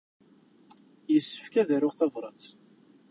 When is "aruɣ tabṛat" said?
1.75-2.43